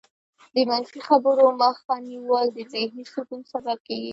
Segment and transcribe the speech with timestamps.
[0.55, 4.09] د منفي خبرو مخه نیول د ذهني سکون سبب کېږي.